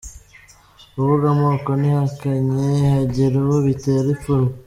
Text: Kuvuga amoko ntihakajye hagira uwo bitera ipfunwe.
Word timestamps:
Kuvuga 0.93 1.25
amoko 1.35 1.69
ntihakajye 1.79 2.71
hagira 2.93 3.35
uwo 3.41 3.57
bitera 3.67 4.07
ipfunwe. 4.15 4.51